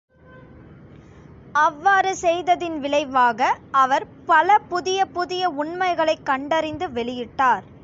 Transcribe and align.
அவ்வாறு 1.55 2.15
செய்ததின் 2.21 2.79
விளைவாக, 2.79 3.39
அவர் 3.71 4.07
பல 4.25 4.59
புதிய 4.69 5.05
புதிய 5.05 5.49
உண்மைகளைக் 5.49 6.25
கண்டறிந்து 6.25 6.87
வெளியிட்டார். 6.89 7.63